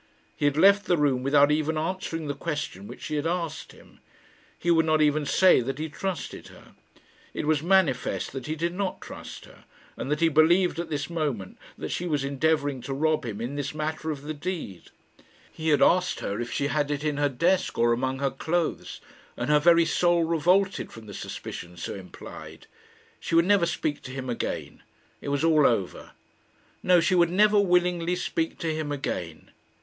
He 0.35 0.45
had 0.45 0.57
left 0.57 0.85
the 0.87 0.97
room 0.97 1.21
without 1.21 1.51
even 1.51 1.77
answering 1.77 2.25
the 2.27 2.33
question 2.33 2.87
which 2.87 3.03
she 3.03 3.17
had 3.17 3.27
asked 3.27 3.71
him. 3.71 3.99
He 4.57 4.71
would 4.71 4.87
not 4.87 4.99
even 4.99 5.27
say 5.27 5.61
that 5.61 5.77
he 5.77 5.89
trusted 5.89 6.47
her. 6.47 6.73
It 7.35 7.45
was 7.45 7.61
manifest 7.61 8.31
that 8.31 8.47
he 8.47 8.55
did 8.55 8.73
not 8.73 8.99
trust 8.99 9.45
her, 9.45 9.63
and 9.95 10.09
that 10.09 10.19
he 10.19 10.27
believed 10.27 10.79
at 10.79 10.89
this 10.89 11.07
moment 11.07 11.59
that 11.77 11.91
she 11.91 12.07
was 12.07 12.23
endeavouring 12.23 12.81
to 12.81 12.95
rob 12.95 13.27
him 13.27 13.39
in 13.39 13.53
this 13.55 13.75
matter 13.75 14.09
of 14.09 14.23
the 14.23 14.33
deed. 14.33 14.89
He 15.53 15.69
had 15.69 15.83
asked 15.83 16.19
her 16.21 16.41
if 16.41 16.51
she 16.51 16.65
had 16.65 16.89
it 16.89 17.03
in 17.03 17.17
her 17.17 17.29
desk 17.29 17.77
or 17.77 17.93
among 17.93 18.17
her 18.17 18.31
clothes, 18.31 19.01
and 19.37 19.51
her 19.51 19.59
very 19.59 19.85
soul 19.85 20.23
revolted 20.23 20.91
from 20.91 21.05
the 21.05 21.13
suspicion 21.13 21.77
so 21.77 21.93
implied. 21.93 22.65
She 23.19 23.35
would 23.35 23.45
never 23.45 23.67
speak 23.67 24.01
to 24.01 24.11
him 24.11 24.31
again. 24.31 24.81
It 25.21 25.29
was 25.29 25.43
all 25.43 25.67
over. 25.67 26.13
No; 26.81 27.01
she 27.01 27.13
would 27.13 27.29
never 27.29 27.59
willingly 27.59 28.15
speak 28.15 28.57
to 28.57 28.73
him 28.73 28.91
again. 28.91 29.51